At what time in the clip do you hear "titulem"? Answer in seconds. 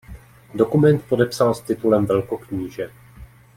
1.61-2.05